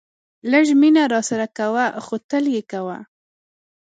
لږ 0.51 0.67
مینه 0.81 1.03
راسره 1.13 1.47
کوه 1.57 1.85
خو 2.05 2.15
تل 2.29 2.45
یې 2.55 2.61
کوه. 2.71 2.97